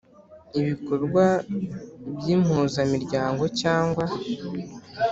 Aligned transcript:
Ibikorwa 0.59 1.23
by 2.17 2.25
impuzamiryango 2.35 3.43
cyangwa 3.61 4.05